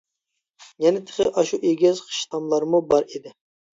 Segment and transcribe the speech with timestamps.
[0.85, 3.37] يەنە تېخى ئاشۇ ئېگىز خىش تاملارمۇ بار ئىدى.